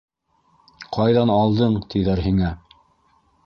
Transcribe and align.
-Ҡайҙан 0.97 1.33
алдың 1.35 1.77
тиҙәр 1.95 2.25
һиңә? 2.27 2.53